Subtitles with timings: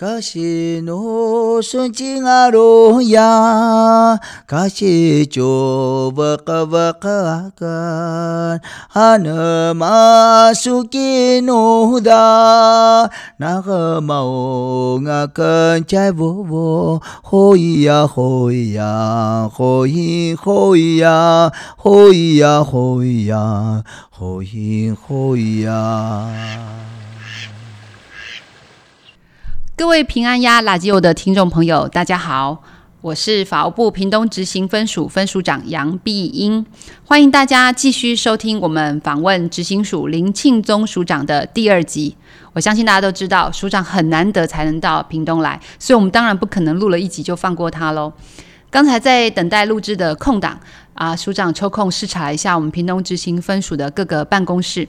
[0.00, 7.66] 卡西诺顺境阿罗呀，卡西就瓦卡瓦卡卡，
[8.88, 26.99] 哈那玛苏吉诺达，那个玛欧阿肯加沃沃，吼咿呀吼咿呀，吼咿吼咿呀，吼咿呀吼咿呀，吼咿吼咿呀。
[29.80, 32.62] 各位平安呀，垃圾欧的听众朋友，大家好，
[33.00, 36.66] 我是法务部屏东执行分署分署长杨碧英，
[37.06, 42.14] 欢迎大家继续收听我们访问执行署林庆宗署长的第二集。
[42.52, 48.12] 我相信大家都知道，署长很难得才能到屏东来，所以我们当然不可能录了一集就放过他喽。
[48.70, 50.60] 刚才在等待录制的空档
[50.92, 54.86] 啊，署长抽空视察一下我们屏东执行分署的各个办公室。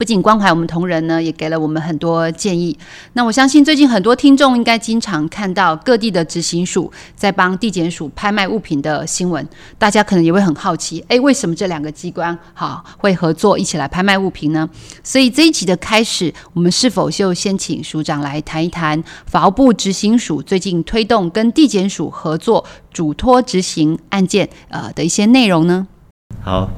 [0.00, 2.74] 不仅关怀我们同仁呢，也给了我们很多建议。
[3.12, 14.66] 那我相信最近很多听众应该经常看到各地的执行署在帮地检署拍卖物品的新闻，大家可能也会很好奇，诶，为什么这两个机关好会合作一起来拍卖物品呢？
[15.04, 25.86] 所以这一集的开始，我们是否就先请署长来谈一谈法务部执行署最近推动跟地检署合作嘱托执行案件呃的一些内容呢？
[26.42, 26.70] 好。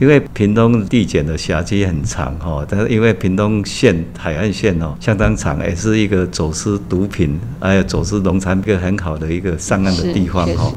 [0.00, 10.72] 因为屏东地检的辖区很长哈，但是因为屏东县海岸线哦相当长，也是一个走私毒品还有走私农产品一个很好的一个上岸的地方哈。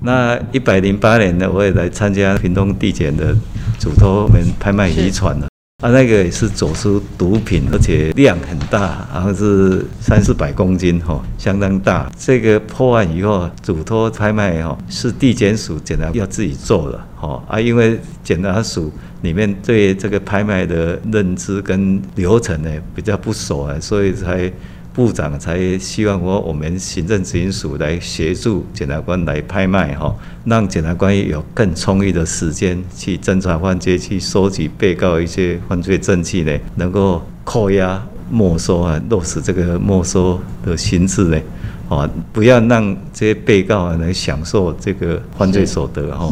[0.00, 3.36] 那一百零八年呢，我也来参加屏东地检的
[3.78, 5.47] 嘱托我们拍卖遗传了。
[5.80, 12.10] 啊，那个也是走私毒品，而且量很大，然后是三四百公斤，哈，相当大。
[12.18, 24.52] 这个破案以后，嘱托拍卖，哈，是地检署检察要自己做的，哈啊，因为检察署里面对这个拍卖的认知跟流程呢比较不熟啊，所以才。
[24.98, 30.12] 部长才希望说，我们行政执行署来协助检察官来拍卖哈，
[30.44, 41.40] 让检察官有更充裕的时间去侦查犯罪，去收集被告一些犯罪证据呢，能够扣押没收啊，落实这个没收的形式呢，
[41.88, 46.28] 啊，不要让这些被告啊来享受这个犯罪所得哈，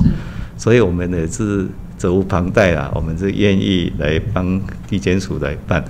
[0.58, 5.84] 所以我们也是责无旁贷啊，我们是愿意来帮地检署来办。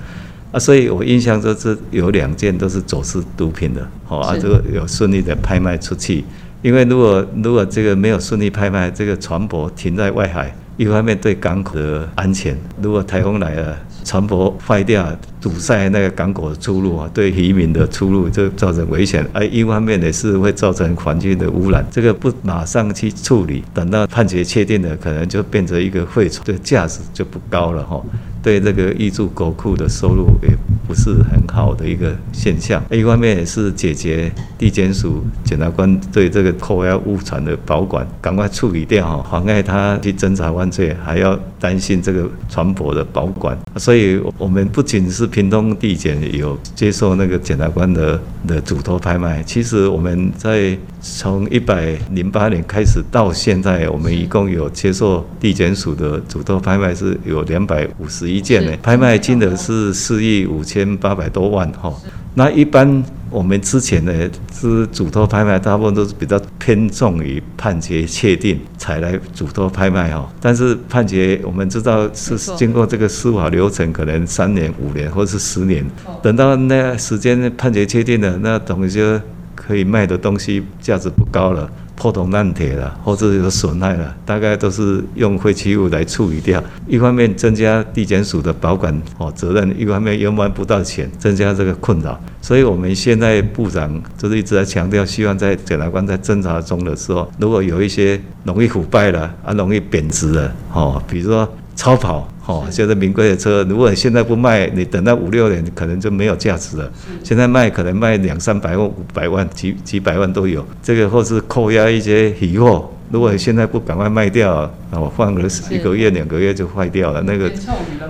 [0.53, 6.25] 啊，所以我印象中是有两件都是走私毒品的，好啊，这个有顺利的拍卖出去。
[6.63, 15.05] 因为如果如果这个没有顺利拍卖，这个船舶停在外海，一方面对港口的安全，如果台风来了，船舶坏掉，
[15.41, 19.27] 堵塞那个港口的出路啊，对渔民的出路就造成危险。
[19.33, 21.85] 而一方面也是会造成环境的污染。
[21.91, 28.01] 这个不马上去处理，等到判决确定了，可能就变成一个废船，这价值就不高了哈。
[28.43, 30.57] 对这个挹注国库的收入也
[30.87, 32.81] 不是很好的一个现象。
[32.93, 43.59] 一方面也是解决地检署检察官对这个扣押误传的保管，赶快处理掉哈，妨碍他去侦查犯罪，还要担心这个船舶的保管。
[43.75, 43.96] 所以，
[44.39, 58.37] 我们不仅是屏东地检有接受那个检察官的的嘱托拍卖，其实我们在从一百零八年开始到现在，我们一共有接受地检署的嘱托拍卖是有两百五十一。
[58.37, 61.91] 一件呢，拍卖金额是四亿五千八百多万哈。
[62.39, 64.13] 那一般我们之前呢
[64.53, 70.31] 是主托拍卖，大部分都是比较偏重于判决确定才来主托拍卖哈。
[70.39, 75.83] 但是判决我们知道是经过这个司法流程，可能三年、五年或是十年，
[76.23, 79.19] 等到那时间判决确定了，那等于就
[79.55, 81.71] 可以卖的东西价值不高了。
[81.97, 86.63] 破铜烂铁了，或者有损害了，大概都是用废弃物来处理掉。
[86.87, 92.21] 一方面增加地检署的保管哦责任，一方面又卖不到钱，增加这个困扰。
[92.41, 102.29] 所以我们现在部长就是一直在强调，希望在检察官在侦查中的时候，如果有一些容易腐败了啊，容易贬值了哦，比如说超跑。
[102.47, 106.89] 哦，现在名贵的车，如果你现在不卖，你等到五六年，可能就没有价值了。
[107.25, 110.65] 现在卖可能卖两三百万、五百万、几几百万都有。
[110.81, 117.21] 这个或是扣押一些遗货，如果你现在不赶快卖掉，哦，放个一个月、两个月就坏掉了。
[117.23, 117.49] 那个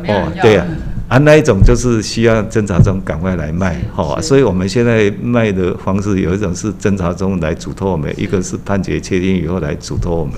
[0.06, 0.66] 哦，对呀，
[1.08, 3.80] 啊，那一种就是需要侦查中赶快来卖。
[3.90, 10.34] 好，所以我们现在卖的方式有一种是侦查中来嘱托我们，一个是判决确定以后来嘱托我们。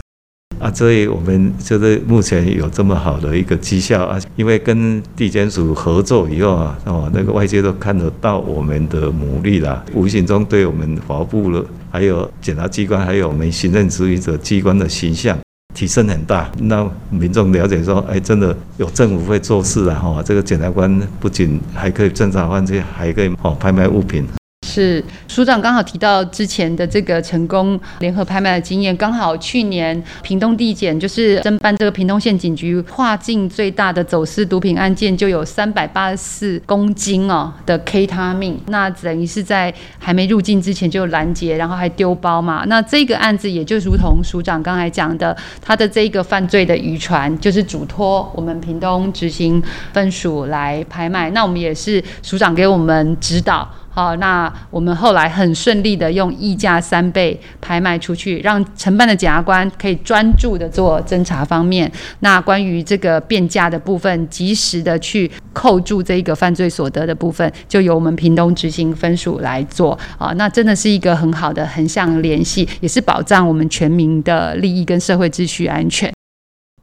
[0.59, 15.39] 啊，所以我们就是目前有这么好的一个绩效啊，因为跟地检署合作以后啊，哦，那个外界都看得到我们的努力啦，无形中对我们法务部的，还有检察机关，还有我们行政执行者机关的形象
[15.75, 24.27] 提升很大，让民众了解说，哎，真的有政府会做事啊，哈，这个检察官不仅还可以侦查犯罪，还可以哦拍卖物品。
[24.69, 42.65] 是署长刚好提到之前的这个成功联合拍卖的经验，刚好去年屏东地检就是侦办这个屏东县警局跨境最大的走私毒品案件，就有三百八十四公斤哦的 K 他命，那等于是在还没入境之前就拦截，然后还丢包嘛。
[42.67, 49.63] 那这个案子也就如同署长刚才讲的，他的这个犯罪的渔船就是嘱托我们屏东执行
[49.95, 53.67] 分署来拍卖，那我们也是署长给我们指导。
[53.99, 61.91] 哦，那我们后来很顺利的用溢价三倍拍卖出去，让承办的检察官可以专注的做侦查方面。
[62.21, 69.99] 那关于这个变价的部分，及时的去扣住这一个犯罪所得的部分，就由我们屏东执行分署来做。
[70.17, 76.18] 啊，那真的是一个很好的横向联系，也是保障我们全民的利益跟社会秩序安全。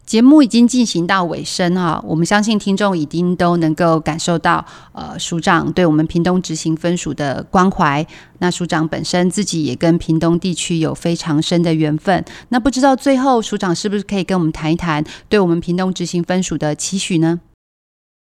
[0.06, 8.06] 节目已经进行到尾声哈，我们相信听众已经都能够感受到，呃，署长对我们屏东执行分署的关怀。
[8.38, 12.24] 那署长本身自己也跟屏东地区有非常深的缘分。
[12.50, 17.40] 那不知道最后署长是不是可以跟我们谈一谈，对我们屏东执行分署的期许呢？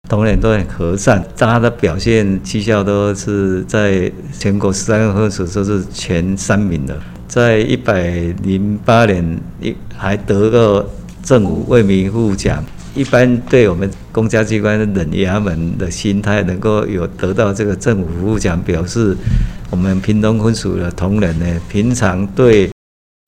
[0.10, 8.10] 同仁都很和善，大家的表现绩效都是在全国十三个分署都是前三名的，在一百
[8.42, 10.90] 零八年一还得过。
[11.28, 12.64] 政府为民服务奖，
[12.96, 19.14] 一般对我们公家机关的人衙门的心态，能够有得到这个政府服务奖，表示
[19.70, 22.72] 我们屏东分署的同仁呢，平常对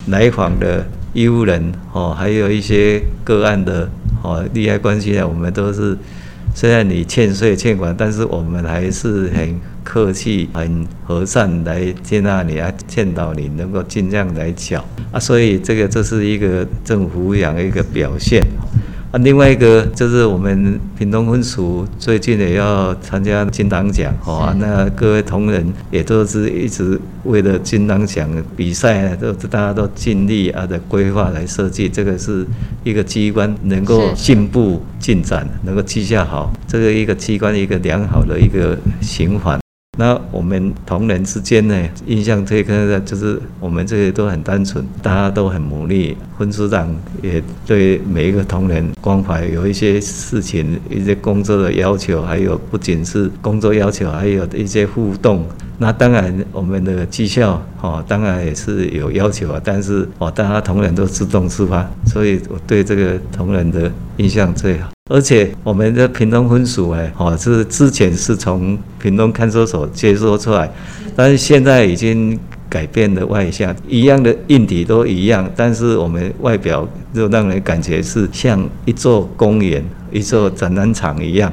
[0.06, 3.86] 来访的医务人哦，还有一些个案的
[4.22, 5.94] 哦利害关系呢，我们都是
[6.54, 14.84] 虽然你欠税欠款，但是我们还是很客气、很和善来接纳你啊，劝导你能够尽量来缴。
[15.12, 18.42] 啊，所以这个这是一个政府养的一个表现。
[19.10, 19.18] 啊。
[19.18, 32.46] 另外一个就是我们屏东分署最近也要参加金党奖哦，那各位同仁也都是一直为了金党奖比赛，都大家都尽力啊的规划来设计，这个是
[32.84, 39.58] 一个机关能够进步进展，能够绩效好，这个一个机关一个良好的一个循环。
[40.00, 41.76] 那我们同仁之间呢，
[42.06, 46.16] 印象最深的就是我们这些都很单纯，大家都很努力。
[46.38, 46.88] 分署长
[47.20, 55.44] 也对每一个同仁关怀，有一些事情、一些工作的要求，还有不仅是工作要求，还有一些互动。
[55.76, 59.60] 那当然，我们的绩效哦，当然也是有要求啊。
[59.62, 64.88] 但是哦，大家同仁都自动自发，所以我对这个同仁的印象最好。
[65.10, 70.70] 而且我们的屏东分署哎，哦，是之前是从屏东看守所接收出来，
[71.16, 81.52] 但是现在已经改变了外向，一样的硬体都一样，但是我们外表就让人感觉是像一座公园、一座展览场一样，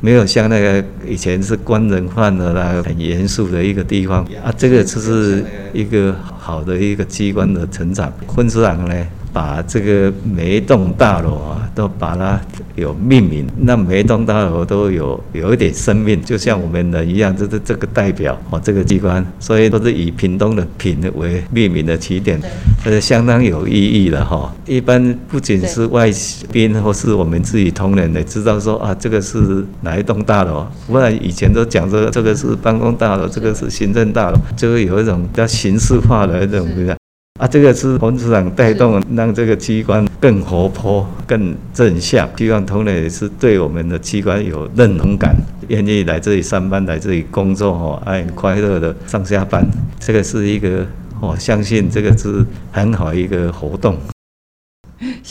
[0.00, 4.50] 没有像那个以前是关人犯的那个很严肃的一个地方啊。
[4.56, 8.10] 这个就是一个好的一个机关的成长。
[8.34, 12.40] 分署长呢，把这个每一栋大楼啊，都把它
[12.76, 22.40] 有命名，那每一栋大楼都有有一点生命，就像我们人一样，就是这个代表哦，这个机关，所以都是以屏东的屏为命名的起点，
[22.84, 24.54] 这是相当有意义的哈。
[24.66, 26.08] 一般不仅是外
[26.52, 36.68] 宾或是我们自己同仁的知道说啊，这个是哪一栋大楼，不然以前都讲说这个是办公大楼，这个是行政大楼，就会有一种比较形式化的这种？
[37.40, 42.28] 啊，这个是分署长带动，让这个机关更活泼、更正向。
[42.36, 45.34] 希望同仁也是对我们的机关有认同感，
[45.66, 49.68] 愿意来这里上班、来这里工作，哦，很快乐的上下班。
[49.98, 50.86] 这个是一个，
[51.20, 53.96] 我相信这个是很好一个活动。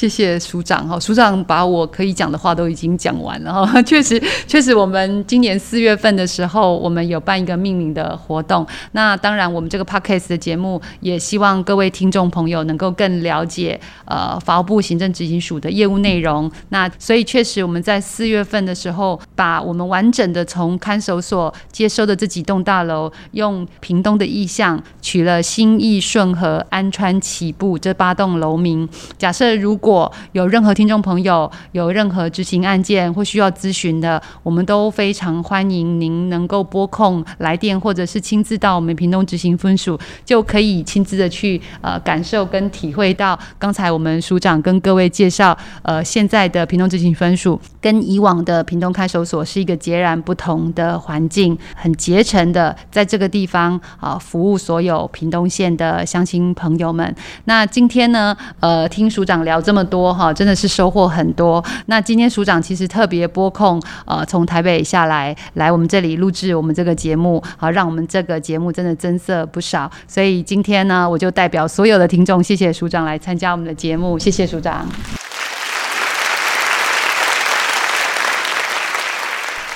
[0.03, 3.81] 谢谢署长哈，署长把我可以讲的话都已经讲完了哈。
[3.83, 8.67] 确实，确实，我们今年四月份的时候，我们有办一个命名的活动。
[8.91, 16.51] 那当然，我们这个 Podcast 的节目也希望各位听众朋友能够更了解呃法务部行政执行署的业务内容。
[16.67, 28.85] 那所以确实，我们在四月份的时候，把我们完整的从看守所接收的这几栋大楼，用屏东的意象取了新义顺和安川起步这八栋楼名。
[29.17, 29.92] 假设如果
[30.31, 57.15] 有任何听众朋友有任何执行案件或需要咨询的，我们都非常欢迎您能够拨空来电，或者是亲自到我们屏东执行分署，就可以亲自的去呃感受跟体会到刚才我们署长跟各位介绍，呃现在的屏东执行分署跟以往的屏东看守所是一个截然不同的环境，很竭诚的在这个地方啊、服务所有屏东县的乡亲朋友们。
[57.45, 61.63] 那今天呢，呃听署长聊这这么多哈，真的是收获很多。
[61.87, 69.89] 那今天署长其实特别拨空，呃，从台北下来来我们这里录制我们这个节目，好，让我们这个节目真的增色不少。
[70.07, 74.87] 所以今天呢，我就代表所有的听众，谢谢署长来参加我们的节目，谢谢署长。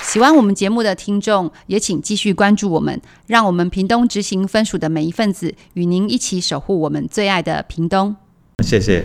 [0.04, 8.14] 喜欢我们节目的听众，也请继续关注我们，让我们屏东执行分署的每一份子，与您一起守护我们最爱的屏东。
[8.62, 9.04] 谢谢。